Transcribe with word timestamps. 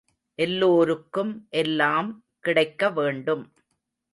எல்லோருக்கும் 0.39 1.47
எல்லாம் 1.53 2.09
கிடைக்க 2.39 2.89
வேண்டும். 2.91 3.45